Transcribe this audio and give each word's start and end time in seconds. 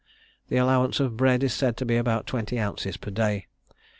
The 0.47 0.57
allowance 0.57 0.99
of 0.99 1.15
bread 1.15 1.43
is 1.43 1.53
said 1.53 1.77
to 1.77 1.85
be 1.85 1.95
about 1.95 2.25
twenty 2.25 2.59
ounces 2.59 2.97
per 2.97 3.11
day. 3.11 3.45